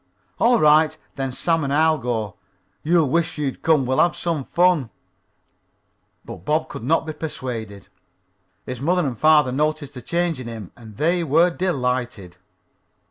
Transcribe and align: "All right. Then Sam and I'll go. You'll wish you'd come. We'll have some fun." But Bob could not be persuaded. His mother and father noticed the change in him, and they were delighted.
"All 0.39 0.59
right. 0.59 0.97
Then 1.13 1.31
Sam 1.31 1.63
and 1.63 1.71
I'll 1.71 1.99
go. 1.99 2.35
You'll 2.81 3.07
wish 3.07 3.37
you'd 3.37 3.61
come. 3.61 3.85
We'll 3.85 3.99
have 3.99 4.15
some 4.15 4.43
fun." 4.45 4.89
But 6.25 6.37
Bob 6.43 6.69
could 6.69 6.81
not 6.81 7.05
be 7.05 7.13
persuaded. 7.13 7.87
His 8.65 8.81
mother 8.81 9.05
and 9.05 9.15
father 9.15 9.51
noticed 9.51 9.93
the 9.93 10.01
change 10.01 10.39
in 10.39 10.47
him, 10.47 10.71
and 10.75 10.97
they 10.97 11.23
were 11.23 11.51
delighted. 11.51 12.37